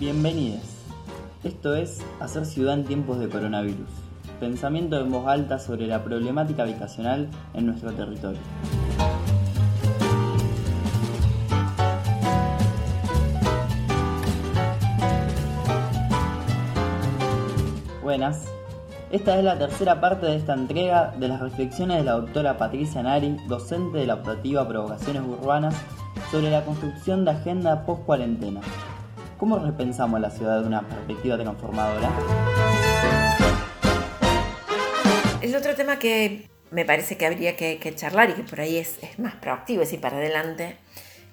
Bienvenidos. 0.00 0.62
Esto 1.42 1.74
es 1.74 2.00
Hacer 2.20 2.46
Ciudad 2.46 2.74
en 2.74 2.84
tiempos 2.84 3.18
de 3.18 3.28
coronavirus. 3.28 3.88
Pensamiento 4.38 4.96
en 5.00 5.10
voz 5.10 5.26
alta 5.26 5.58
sobre 5.58 5.88
la 5.88 6.04
problemática 6.04 6.62
habitacional 6.62 7.28
en 7.52 7.66
nuestro 7.66 7.92
territorio. 7.92 8.38
Buenas. 18.00 18.46
Esta 19.10 19.36
es 19.36 19.42
la 19.42 19.58
tercera 19.58 20.00
parte 20.00 20.26
de 20.26 20.36
esta 20.36 20.54
entrega 20.54 21.12
de 21.18 21.26
las 21.26 21.40
reflexiones 21.40 21.96
de 21.96 22.04
la 22.04 22.12
doctora 22.12 22.56
Patricia 22.56 23.02
Nari, 23.02 23.36
docente 23.48 23.98
de 23.98 24.06
la 24.06 24.14
optativa 24.14 24.68
Provocaciones 24.68 25.22
Urbanas, 25.22 25.74
sobre 26.30 26.52
la 26.52 26.64
construcción 26.64 27.24
de 27.24 27.32
agenda 27.32 27.84
post-cuarentena. 27.84 28.60
¿Cómo 29.38 29.56
repensamos 29.60 30.20
la 30.20 30.30
ciudad 30.30 30.60
de 30.60 30.66
una 30.66 30.82
perspectiva 30.82 31.38
transformadora? 31.38 32.10
El 35.40 35.54
otro 35.54 35.76
tema 35.76 36.00
que 36.00 36.50
me 36.72 36.84
parece 36.84 37.16
que 37.16 37.24
habría 37.24 37.56
que, 37.56 37.94
charlar 37.94 38.30
y 38.30 38.32
que 38.34 38.42
por 38.42 38.60
ahí 38.60 38.78
es, 38.78 38.98
es, 39.00 39.16
más 39.20 39.36
proactivo, 39.36 39.82
es 39.82 39.92
ir 39.92 40.00
para 40.00 40.16
adelante, 40.16 40.76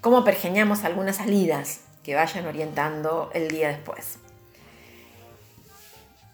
cómo 0.01 0.23
pergeñamos 0.23 0.83
algunas 0.83 1.15
salidas 1.15 1.81
que 2.03 2.13
vayan 2.13 2.45
orientando 2.45 3.31
el 3.33 3.47
día 3.47 3.69
después. 3.69 4.19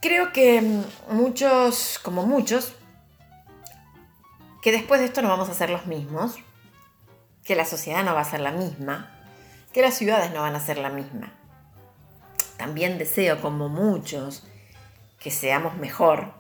Creo 0.02 0.34
que 0.34 0.62
muchos, 1.10 2.00
como 2.04 2.26
muchos, 2.26 2.74
que 4.62 4.74
después 4.74 5.00
de 5.00 5.06
esto 5.06 5.22
no 5.22 5.30
vamos 5.30 5.48
a 5.48 5.54
ser 5.54 5.70
los 5.70 5.86
mismos, 5.86 6.36
que 7.46 7.56
la 7.56 7.64
sociedad 7.64 8.04
no 8.04 8.14
va 8.14 8.22
a 8.22 8.26
ser 8.26 8.42
la 8.42 8.52
misma, 8.52 9.10
que 9.72 9.82
las 9.82 9.94
ciudades 9.94 10.34
no 10.34 10.42
van 10.42 10.56
a 10.56 10.60
ser 10.60 10.78
la 10.78 10.90
misma. 10.90 11.32
También 12.62 13.00
deseo, 13.00 13.42
como 13.42 13.70
muchos, 13.70 14.44
que 15.20 15.32
seamos 15.32 15.78
mejor, 15.78 16.32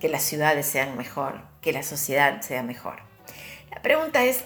que 0.00 0.08
las 0.08 0.24
ciudades 0.24 0.66
sean 0.66 0.96
mejor, 0.96 1.42
que 1.60 1.72
la 1.72 1.84
sociedad 1.84 2.40
sea 2.40 2.64
mejor. 2.64 3.02
La 3.70 3.80
pregunta 3.80 4.24
es, 4.24 4.42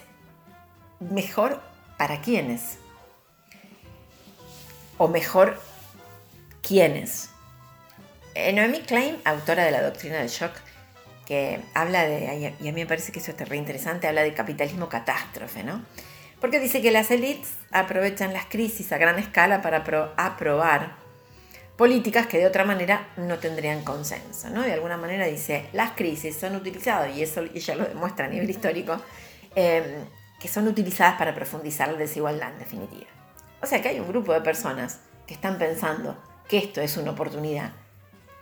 ¿mejor 1.00 1.62
para 1.96 2.20
quiénes? 2.20 2.76
¿O 4.98 5.08
mejor 5.08 5.58
quiénes? 6.60 7.30
Eh, 8.34 8.52
Noemi 8.52 8.82
Klein, 8.82 9.16
autora 9.24 9.64
de 9.64 9.70
la 9.70 9.80
doctrina 9.80 10.18
del 10.18 10.28
shock, 10.28 10.52
que 11.24 11.62
habla 11.72 12.02
de, 12.02 12.54
y 12.60 12.68
a 12.68 12.72
mí 12.72 12.80
me 12.82 12.86
parece 12.86 13.12
que 13.12 13.20
eso 13.20 13.30
es 13.30 13.48
re 13.48 13.56
interesante, 13.56 14.08
habla 14.08 14.24
de 14.24 14.34
capitalismo 14.34 14.90
catástrofe, 14.90 15.64
¿no? 15.64 15.86
Porque 16.42 16.58
dice 16.58 16.82
que 16.82 16.90
las 16.90 17.12
élites 17.12 17.54
aprovechan 17.70 18.32
las 18.32 18.46
crisis 18.46 18.90
a 18.90 18.98
gran 18.98 19.16
escala 19.20 19.62
para 19.62 19.84
aprobar 20.16 20.96
políticas 21.76 22.26
que 22.26 22.36
de 22.36 22.46
otra 22.46 22.64
manera 22.64 23.06
no 23.16 23.38
tendrían 23.38 23.84
consenso, 23.84 24.50
¿no? 24.50 24.62
De 24.62 24.72
alguna 24.72 24.96
manera 24.96 25.26
dice, 25.26 25.68
las 25.72 25.92
crisis 25.92 26.36
son 26.36 26.56
utilizadas, 26.56 27.16
y 27.16 27.22
eso 27.22 27.42
ella 27.54 27.76
lo 27.76 27.84
demuestra 27.84 28.26
a 28.26 28.28
nivel 28.28 28.50
histórico, 28.50 29.00
em, 29.54 30.04
que 30.40 30.48
son 30.48 30.66
utilizadas 30.66 31.14
para 31.16 31.32
profundizar 31.32 31.92
la 31.92 31.96
desigualdad 31.96 32.52
en 32.52 32.58
definitiva. 32.58 33.06
O 33.62 33.66
sea 33.66 33.80
que 33.80 33.90
hay 33.90 34.00
un 34.00 34.08
grupo 34.08 34.32
de 34.32 34.40
personas 34.40 34.98
que 35.28 35.34
están 35.34 35.58
pensando 35.58 36.20
que 36.48 36.58
esto 36.58 36.80
es 36.80 36.96
una 36.96 37.12
oportunidad 37.12 37.70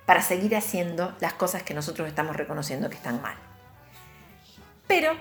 para 0.07 0.23
seguir 0.23 0.57
haciendo 0.57 1.15
las 1.21 1.35
cosas 1.35 1.65
que 1.65 1.75
nosotros 1.75 2.09
estamos 2.09 2.35
reconociendo 2.35 2.89
que 2.89 2.97
están 2.97 3.21
mal. 3.21 3.37
Pero, 4.87 5.13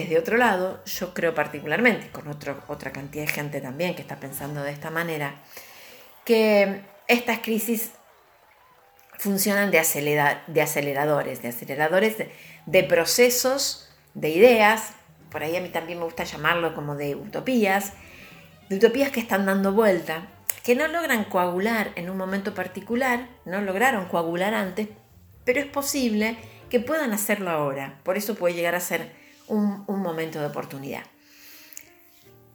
desde 0.00 0.18
otro 0.18 0.36
lado, 0.36 0.84
yo 0.84 1.14
creo 1.14 1.34
particularmente, 1.34 2.10
con 2.10 2.28
otra 2.28 2.92
cantidad 2.92 3.24
de 3.24 3.32
gente 3.32 3.60
también 3.62 3.94
que 3.94 4.02
está 4.02 4.20
pensando 4.20 4.62
de 4.62 4.70
esta 4.70 4.90
manera, 4.90 5.36
que 6.24 6.82
estas 7.08 7.38
crisis 7.38 7.92
funcionan 9.18 9.70
de, 9.70 9.78
de 10.48 10.60
aceleradores, 10.60 11.40
de 11.40 11.48
aceleradores 11.48 12.16
de, 12.66 12.84
procesos, 12.84 13.90
de 14.12 14.28
ideas, 14.28 14.92
por 15.30 15.42
ahí 15.42 15.56
a 15.56 15.62
mí 15.62 15.70
también 15.70 15.98
me 15.98 16.04
gusta 16.04 16.24
llamarlo 16.24 16.74
como 16.74 16.94
de 16.94 17.14
utopías, 17.14 17.94
de 18.68 18.76
utopías 18.76 19.10
que 19.10 19.20
están 19.20 19.46
dando 19.46 19.72
vuelta 19.72 20.28
que 20.62 20.74
no 20.74 20.88
logran 20.88 21.24
coagular 21.24 21.92
en 21.94 22.10
un 22.10 22.18
momento 22.18 22.52
particular, 22.52 23.28
no 23.44 23.62
lograron 23.62 24.06
coagular 24.06 24.52
antes, 24.52 24.88
pero 25.44 25.60
es 25.60 25.66
posible 25.66 26.36
que 26.68 26.80
puedan 26.80 27.12
hacerlo 27.12 27.50
ahora. 27.50 28.00
Por 28.02 28.16
eso 28.16 28.34
puede 28.34 28.56
llegar 28.56 28.74
a 28.74 28.80
ser 28.80 29.25
un, 29.48 29.84
momento 29.88 30.40
de 30.40 30.46
oportunidad. 30.46 31.02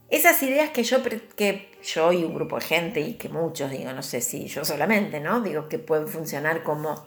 Esas 0.09 0.41
ideas 0.43 0.71
que 0.71 0.83
yo, 0.83 0.97
que 1.35 1.71
yo 1.83 2.11
y 2.11 2.23
un 2.23 2.33
grupo 2.33 2.57
de 2.57 2.65
gente, 2.65 2.99
y 3.01 3.13
que 3.13 3.29
muchos, 3.29 3.71
digo, 3.71 3.93
no 3.93 4.03
sé 4.03 4.21
si 4.21 4.47
yo 4.47 4.65
solamente, 4.65 5.19
¿no? 5.19 5.41
Digo 5.41 5.69
que 5.69 5.79
pueden 5.79 6.07
funcionar 6.07 6.63
como, 6.63 7.05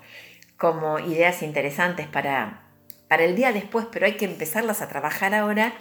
como 0.56 0.98
ideas 0.98 1.42
interesantes 1.42 2.06
para, 2.06 2.62
para 3.08 3.24
el 3.24 3.36
día 3.36 3.52
después, 3.52 3.86
pero 3.92 4.06
hay 4.06 4.16
que 4.16 4.24
empezarlas 4.24 4.80
a 4.80 4.88
trabajar 4.88 5.34
ahora. 5.34 5.74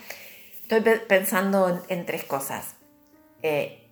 Estoy 0.61 0.81
pensando 1.07 1.83
en, 1.87 2.05
tres 2.05 2.23
cosas. 2.23 2.75
Eh, 3.41 3.83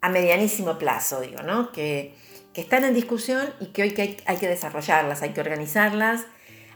a 0.00 0.08
medianísimo 0.08 0.78
plazo, 0.78 1.20
digo, 1.20 1.42
¿no? 1.42 1.72
Que, 1.72 2.14
están 2.54 2.84
en 2.84 2.92
discusión 2.92 3.48
y 3.58 3.68
que 3.68 3.82
hoy 3.82 3.92
que 3.92 4.18
hay, 4.26 4.36
que 4.36 4.46
desarrollarlas, 4.46 5.22
hay 5.22 5.30
que 5.30 5.40
organizarlas, 5.40 6.26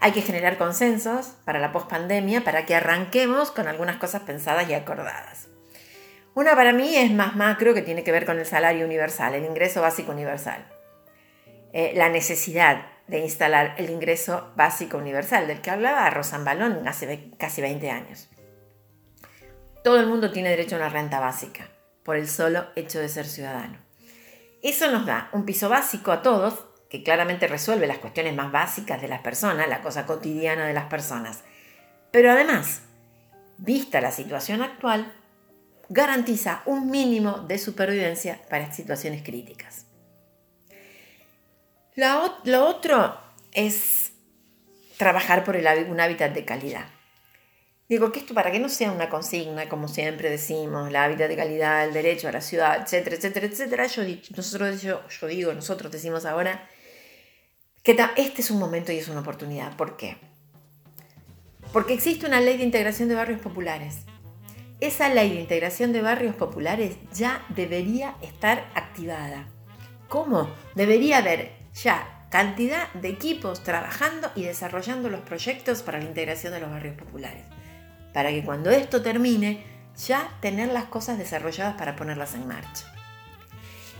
hay 0.00 0.12
que 0.12 0.22
generar 0.22 0.58
consensos 0.58 1.34
para 1.44 1.58
la 1.58 1.72
pospandemia 1.72 2.44
para 2.44 2.66
que 2.66 2.74
arranquemos 2.74 3.50
con 3.50 3.68
algunas 3.68 3.96
cosas 3.96 4.22
pensadas 4.22 4.68
y 4.68 4.74
acordadas. 4.74 5.48
Una 6.34 6.56
para 6.56 6.72
mí 6.72 6.96
es 6.96 7.12
más 7.12 7.36
macro 7.36 7.74
que 7.74 7.82
tiene 7.82 8.02
que 8.02 8.12
ver 8.12 8.26
con 8.26 8.38
el 8.38 8.46
salario 8.46 8.84
universal, 8.84 9.34
el 9.34 9.44
ingreso 9.44 9.80
básico 9.80 10.12
universal. 10.12 10.66
Eh, 11.72 11.92
la 11.94 12.08
necesidad 12.08 12.86
de 13.06 13.18
instalar 13.18 13.74
el 13.78 13.90
ingreso 13.90 14.52
básico 14.56 14.96
universal, 14.96 15.46
del 15.46 15.60
que 15.60 15.70
hablaba 15.70 16.08
Rosan 16.10 16.44
Balón 16.44 16.86
hace 16.88 17.30
casi 17.38 17.60
20 17.62 17.90
años. 17.90 18.28
Todo 19.82 20.00
el 20.00 20.06
mundo 20.06 20.32
tiene 20.32 20.50
derecho 20.50 20.76
a 20.76 20.78
una 20.78 20.88
renta 20.88 21.20
básica 21.20 21.68
por 22.02 22.16
el 22.16 22.28
solo 22.28 22.66
hecho 22.74 22.98
de 22.98 23.08
ser 23.08 23.26
ciudadano. 23.26 23.78
Eso 24.62 24.90
nos 24.90 25.04
da 25.04 25.28
un 25.32 25.44
piso 25.44 25.68
básico 25.68 26.10
a 26.10 26.22
todos, 26.22 26.66
que 26.94 27.02
claramente 27.02 27.48
resuelve 27.48 27.88
las 27.88 27.98
cuestiones 27.98 28.36
más 28.36 28.52
básicas 28.52 29.02
de 29.02 29.08
las 29.08 29.20
personas, 29.20 29.68
la 29.68 29.82
cosa 29.82 30.06
cotidiana 30.06 30.64
de 30.64 30.72
las 30.72 30.84
personas. 30.84 31.42
Pero 32.12 32.30
además, 32.30 32.82
vista 33.58 34.00
la 34.00 34.12
situación 34.12 34.62
actual, 34.62 35.12
garantiza 35.88 36.62
un 36.66 36.92
mínimo 36.92 37.38
de 37.38 37.58
supervivencia 37.58 38.40
para 38.48 38.72
situaciones 38.72 39.24
críticas. 39.24 39.86
Lo, 41.96 42.64
otro 42.64 43.18
es 43.50 44.12
trabajar 44.96 45.42
por 45.42 45.56
un 45.56 45.98
hábitat 45.98 46.32
de 46.32 46.44
calidad. 46.44 46.86
Digo 47.88 48.12
que 48.12 48.20
esto 48.20 48.34
para 48.34 48.52
que 48.52 48.60
no 48.60 48.68
sea 48.68 48.92
una 48.92 49.10
consigna, 49.10 49.68
como 49.68 49.88
siempre 49.88 50.30
decimos, 50.30 50.92
la 50.92 51.02
hábitat 51.02 51.26
de 51.28 51.36
calidad, 51.36 51.84
el 51.86 51.92
derecho 51.92 52.28
a 52.28 52.32
la 52.32 52.40
ciudad, 52.40 52.80
etcétera, 52.80 53.16
etcétera, 53.16 53.46
etcétera, 53.46 53.86
yo, 53.88 54.04
nosotros, 54.36 54.80
yo, 54.80 55.02
yo 55.08 55.26
digo, 55.26 55.52
nosotros 55.52 55.90
decimos 55.90 56.24
ahora 56.24 56.68
este 57.84 58.40
es 58.40 58.50
un 58.50 58.58
momento 58.58 58.92
y 58.92 58.98
es 58.98 59.08
una 59.08 59.20
oportunidad. 59.20 59.76
¿Por 59.76 59.96
qué? 59.96 60.16
Porque 61.72 61.94
existe 61.94 62.26
una 62.26 62.40
ley 62.40 62.56
de 62.56 62.64
integración 62.64 63.08
de 63.08 63.14
barrios 63.14 63.40
populares. 63.40 63.98
Esa 64.80 65.08
ley 65.08 65.30
de 65.34 65.40
integración 65.40 65.92
de 65.92 66.02
barrios 66.02 66.34
populares 66.34 66.96
ya 67.12 67.44
debería 67.50 68.16
estar 68.22 68.70
activada. 68.74 69.48
¿Cómo? 70.08 70.50
Debería 70.74 71.18
haber 71.18 71.52
ya 71.74 72.26
cantidad 72.30 72.92
de 72.94 73.08
equipos 73.08 73.62
trabajando 73.62 74.30
y 74.34 74.44
desarrollando 74.44 75.08
los 75.08 75.20
proyectos 75.20 75.82
para 75.82 75.98
la 75.98 76.04
integración 76.04 76.52
de 76.52 76.60
los 76.60 76.70
barrios 76.70 76.96
populares 76.96 77.44
para 78.14 78.30
que 78.30 78.44
cuando 78.44 78.70
esto 78.70 79.02
termine 79.02 79.62
ya 80.06 80.30
tener 80.40 80.68
las 80.68 80.84
cosas 80.84 81.18
desarrolladas 81.18 81.74
para 81.74 81.96
ponerlas 81.96 82.34
en 82.34 82.46
marcha. 82.46 82.86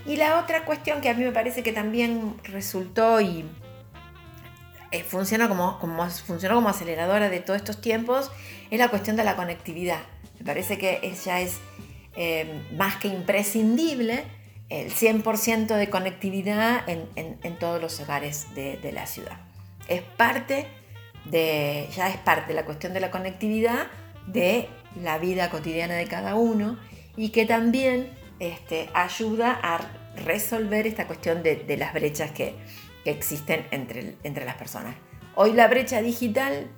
Y 0.07 0.17
la 0.17 0.39
otra 0.39 0.65
cuestión 0.65 1.01
que 1.01 1.11
a 1.11 1.15
mí 1.15 1.25
me 1.25 1.33
parece 1.33 1.63
que 1.63 1.73
también 1.73 2.37
resultó 2.45 3.21
y 3.21 3.45
eh, 4.95 5.03
funciona 5.03 5.49
como, 5.49 5.79
como, 5.79 6.09
funcionó 6.11 6.55
como 6.57 6.69
aceleradora 6.69 7.29
de 7.29 7.41
todos 7.41 7.57
estos 7.59 7.81
tiempos 7.81 8.31
es 8.71 8.79
la 8.79 8.89
cuestión 8.89 9.17
de 9.17 9.25
la 9.25 9.37
conectividad. 9.37 10.01
Me 10.39 10.47
parece 10.47 10.79
que 10.79 11.01
ya 11.25 11.41
es 11.41 11.59
eh, 12.17 12.63
más 12.77 12.97
que 12.97 13.09
imprescindible 13.09 14.25
el 14.69 14.93
100% 14.93 15.77
de 15.77 15.91
conectividad 15.91 16.83
en, 16.87 17.59
todos 17.59 17.81
los 17.81 18.01
hogares 18.01 18.55
de, 18.55 18.77
de, 18.79 18.93
la 18.93 19.07
ciudad. 19.07 19.39
Es 19.89 20.03
parte 20.03 20.67
de, 21.25 21.89
ya 21.95 22.09
es 22.09 22.17
parte 22.17 22.49
de 22.49 22.55
la 22.55 22.65
cuestión 22.65 22.95
de 22.95 23.01
la 23.01 23.11
conectividad 23.11 23.87
de 24.27 24.69
la 25.03 25.19
vida 25.19 25.51
cotidiana 25.51 25.95
de 25.95 26.07
cada 26.07 26.35
uno 26.35 26.79
y 27.17 27.31
que 27.31 27.47
también 27.47 28.11
este, 28.39 28.89
ayuda 28.95 29.59
a 29.63 29.81
resolver 30.25 30.87
esta 30.87 31.07
cuestión 31.07 31.43
de, 31.43 31.77
las 31.77 31.93
brechas 31.93 32.31
que, 32.33 32.55
existen 33.11 33.67
entre, 33.71 34.17
entre 34.23 34.45
las 34.45 34.57
personas. 34.57 34.95
Hoy 35.35 35.53
la 35.53 35.69
brecha 35.69 36.01
digital 36.01 36.69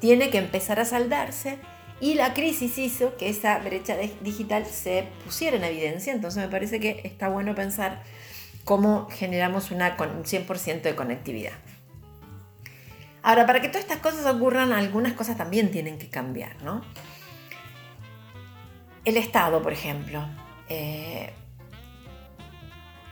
tiene 0.00 0.30
que 0.30 0.38
empezar 0.38 0.80
a 0.80 0.84
saldarse 0.84 1.58
Y 1.98 2.14
la 2.14 2.34
crisis 2.34 2.76
hizo 2.76 3.16
que 3.16 3.30
esa 3.30 3.58
brecha 3.58 3.96
digital 4.20 4.66
se 4.66 5.08
pusiera 5.24 5.56
en 5.56 5.64
evidencia, 5.64 6.12
entonces 6.12 6.42
me 6.42 6.48
parece 6.50 6.78
que 6.78 7.00
está 7.04 7.28
bueno 7.28 7.54
pensar 7.54 8.02
cómo 8.64 9.08
generamos 9.08 9.70
una, 9.70 9.96
un 9.98 10.24
100% 10.24 10.82
de 10.82 10.94
conectividad. 10.94 11.54
Ahora, 13.22 13.46
para 13.46 13.62
que 13.62 13.68
todas 13.68 13.84
estas 13.84 14.00
cosas 14.00 14.26
ocurran, 14.26 14.72
algunas 14.72 15.14
cosas 15.14 15.38
también 15.38 15.70
tienen 15.70 15.98
que 15.98 16.10
cambiar, 16.10 16.62
¿no? 16.62 16.82
El 19.06 19.16
Estado, 19.16 19.62
por 19.62 19.72
ejemplo, 19.72 20.22
eh, 20.68 21.32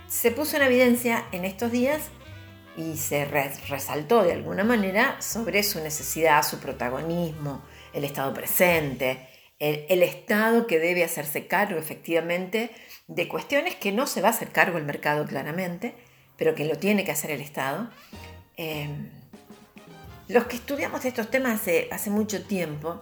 se 0.06 0.30
puso 0.30 0.56
en 0.56 0.62
evidencia 0.64 1.24
en 1.32 1.46
estos 1.46 1.72
días 1.72 2.10
y 2.76 2.96
se 2.96 3.24
resaltó 3.24 4.22
de 4.22 4.32
alguna 4.32 4.64
manera 4.64 5.20
sobre 5.20 5.62
su 5.62 5.80
necesidad, 5.80 6.42
su 6.42 6.58
protagonismo, 6.58 7.64
el 7.92 8.04
Estado 8.04 8.34
presente, 8.34 9.28
el, 9.58 10.02
Estado 10.02 10.66
que 10.66 10.78
debe 10.78 11.04
hacerse 11.04 11.46
cargo 11.46 11.78
efectivamente 11.78 12.70
de 13.06 13.28
cuestiones 13.28 13.76
que 13.76 13.92
no 13.92 14.06
se 14.06 14.20
va 14.20 14.28
a 14.28 14.32
hacer 14.32 14.50
cargo 14.50 14.78
el 14.78 14.84
mercado 14.84 15.24
claramente, 15.26 15.94
pero 16.36 16.54
que 16.54 16.64
lo 16.64 16.76
tiene 16.76 17.04
que 17.04 17.12
hacer 17.12 17.30
el 17.30 17.40
Estado. 17.40 17.90
Em, 18.56 19.10
los 20.28 20.44
que 20.44 20.56
estudiamos 20.56 21.04
estos 21.04 21.30
temas 21.30 21.60
hace, 21.60 21.88
hace 21.92 22.10
mucho 22.10 22.44
tiempo, 22.44 23.00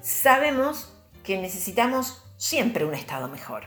sabemos 0.00 0.94
que 1.22 1.38
necesitamos 1.38 2.24
siempre 2.38 2.84
un 2.84 2.94
Estado 2.94 3.28
mejor. 3.28 3.64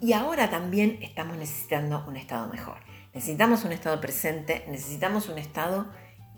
Y 0.00 0.12
ahora 0.12 0.50
también 0.50 0.98
estamos 1.02 1.36
necesitando 1.36 2.04
un 2.06 2.16
Estado 2.16 2.46
mejor. 2.48 2.78
Necesitamos 3.16 3.64
un 3.64 3.72
Estado 3.72 3.98
presente, 3.98 4.66
necesitamos 4.68 5.30
un 5.30 5.38
Estado 5.38 5.86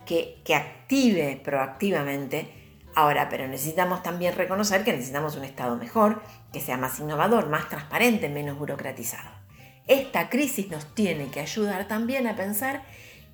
que, 0.07 0.41
active 0.55 1.41
proactivamente. 1.45 2.55
Ahora, 2.95 3.29
pero 3.29 3.49
necesitamos 3.49 4.05
también 4.05 4.37
reconocer 4.37 4.85
que 4.85 4.93
necesitamos 4.93 5.35
un 5.35 5.43
Estado 5.43 5.75
mejor, 5.75 6.23
que 6.53 6.61
sea 6.61 6.77
más 6.77 7.01
innovador, 7.01 7.49
más 7.49 7.69
transparente, 7.69 8.29
menos 8.29 8.57
burocratizado. 8.57 9.29
Esta 9.89 10.31
crisis 10.31 10.71
nos 10.71 10.95
tiene 10.95 11.33
que 11.33 11.41
ayudar 11.41 11.89
también 11.89 12.29
a 12.29 12.37
pensar 12.37 12.85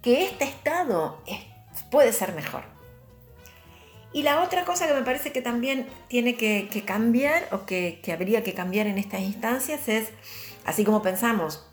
que 0.00 0.25
este 0.25 0.44
Estado 0.44 1.23
puede 1.90 2.14
ser 2.14 2.32
mejor. 2.32 2.64
Y 4.14 4.23
la 4.23 4.43
otra 4.43 4.64
cosa 4.64 4.87
que 4.88 4.94
me 4.94 5.02
parece 5.02 5.32
que 5.32 5.43
también 5.43 5.87
tiene 6.08 6.37
que, 6.37 6.82
cambiar 6.87 7.47
o 7.52 7.67
que, 7.67 8.00
que, 8.02 8.11
habría 8.11 8.43
que 8.43 8.55
cambiar 8.55 8.87
en 8.87 8.97
estas 8.97 9.20
instancias 9.20 9.87
es, 9.87 10.08
así 10.64 10.82
como 10.82 11.02
pensamos 11.02 11.67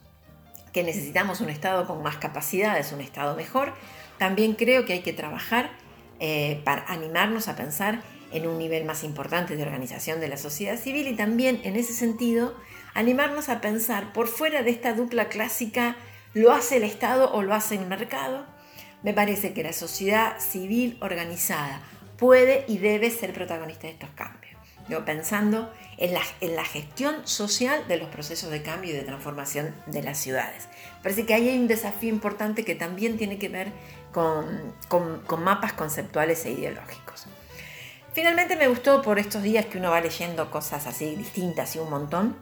que 0.74 0.84
necesitamos 0.84 1.42
un 1.42 1.50
Estado 1.50 1.86
con 1.86 2.02
más 2.02 2.18
capacidades, 2.18 2.92
un 2.92 3.02
Estado 3.02 3.36
mejor, 3.36 3.74
también 4.18 4.54
creo 4.54 4.86
que 4.86 4.94
hay 4.94 5.02
que 5.02 5.14
trabajar 5.14 5.72
eh, 6.20 6.62
para 6.64 6.86
animarnos 6.88 7.48
a 7.48 7.56
pensar 7.56 8.02
en 8.32 8.48
un 8.48 8.58
nivel 8.58 8.86
más 8.86 9.04
importante 9.04 9.56
de 9.56 9.64
organización 9.64 10.20
de 10.20 10.28
la 10.28 10.38
sociedad 10.38 10.78
civil 10.78 11.08
y 11.08 11.16
también 11.16 11.60
en 11.64 11.76
ese 11.76 11.94
sentido 11.94 12.56
animarnos 12.94 13.50
a 13.50 13.62
pensar 13.62 14.14
por 14.14 14.28
fuera 14.28 14.64
de 14.64 14.72
esta 14.72 14.94
dupla 14.94 15.30
clásica, 15.30 15.96
¿lo 16.34 16.52
hace 16.52 16.78
el 16.78 16.84
Estado 16.84 17.34
o 17.34 17.42
lo 17.42 17.54
hace 17.54 17.76
el 17.76 17.88
mercado? 17.88 18.46
Me 19.04 19.14
parece 19.14 19.54
que 19.54 19.64
la 19.64 19.74
sociedad 19.74 20.40
civil 20.40 20.98
organizada 21.02 21.82
puede 22.18 22.66
y 22.68 22.78
debe 22.78 23.10
ser 23.10 23.34
protagonista 23.34 23.88
de 23.88 23.94
estos 23.94 24.12
cambios. 24.12 24.56
Yo 24.88 25.04
pensando 25.06 25.72
en 26.02 26.16
la, 26.16 26.22
en 26.42 26.56
la, 26.56 26.66
gestión 26.66 27.16
social 27.28 27.88
de 27.88 27.98
los 27.98 28.10
procesos 28.10 28.50
de 28.50 28.64
cambio 28.64 28.90
y 28.90 28.94
de 28.94 29.04
transformación 29.04 29.76
de 29.86 30.02
las 30.02 30.18
ciudades. 30.18 30.68
Parece 31.04 31.28
que 31.28 31.36
ahí 31.36 31.48
hay 31.48 31.60
un 31.60 31.68
desafío 31.68 32.10
importante 32.10 32.66
que 32.66 32.74
también 32.74 33.18
tiene 33.18 33.38
que 33.38 33.50
ver 33.50 33.72
con, 34.12 34.74
mapas 35.44 35.74
conceptuales 35.74 36.44
e 36.46 36.54
ideológicos. 36.54 37.28
Finalmente 38.14 38.56
me 38.56 38.68
gustó 38.68 39.04
por 39.04 39.20
estos 39.20 39.44
días 39.44 39.68
que 39.68 39.78
uno 39.78 39.92
va 39.92 40.02
leyendo 40.02 40.50
cosas 40.50 40.88
así 40.88 41.16
distintas 41.16 41.76
y 41.76 41.80
un 41.80 41.92
montón, 41.92 42.36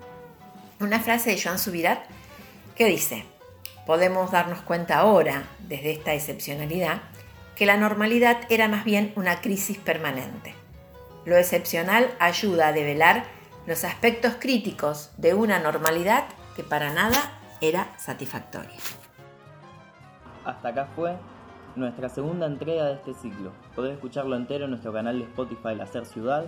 una 0.79 1.01
frase 1.01 1.31
de 1.31 1.41
Joan 1.41 1.59
Subirat 1.59 1.99
que 2.77 2.85
dice, 2.85 3.25
podemos 3.85 4.31
darnos 4.31 4.61
cuenta 4.61 4.99
ahora, 4.99 5.43
desde 5.67 5.91
esta 5.91 6.13
excepcionalidad, 6.13 7.01
que 7.57 7.65
la 7.65 7.75
normalidad 7.75 8.39
era 8.49 8.69
más 8.69 8.85
bien 8.85 9.11
una 9.17 9.41
crisis 9.41 9.77
permanente. 9.77 10.55
Lo 11.25 11.35
excepcional 11.35 12.15
ayuda 12.19 12.69
a 12.69 12.71
develar 12.71 13.38
los 13.69 13.83
aspectos 13.83 14.33
críticos 14.39 15.11
de 15.17 15.35
una 15.35 15.59
normalidad 15.59 16.23
que 16.55 16.63
para 16.63 16.91
nada 16.91 17.39
era 17.61 17.95
satisfactoria. 17.99 18.79
Hasta 20.43 20.69
acá 20.69 20.87
fue 20.95 21.15
nuestra 21.75 22.09
segunda 22.09 22.47
entrega 22.47 22.85
de 22.85 22.93
este 22.93 23.13
ciclo. 23.13 23.51
Podés 23.75 23.93
escucharlo 23.93 24.35
entero 24.35 24.65
en 24.65 24.71
nuestro 24.71 24.91
canal 24.91 25.19
de 25.19 25.25
Spotify 25.25 25.75
La 25.75 25.85
Ser 25.85 26.07
Ciudad 26.07 26.45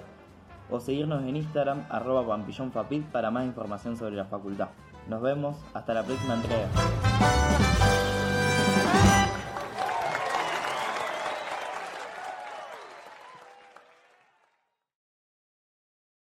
o 0.71 0.79
seguirnos 0.79 1.21
en 1.21 1.35
Instagram 1.35 1.85
arroba 1.91 2.25
pampillonfapit 2.25 3.06
para 3.12 3.29
más 3.29 3.45
información 3.45 3.95
sobre 3.97 4.15
la 4.15 4.25
facultad. 4.25 4.69
Nos 5.07 5.21
vemos 5.21 5.57
hasta 5.75 5.94
la 5.94 6.01
próxima 6.01 6.33
entrega. 6.33 6.69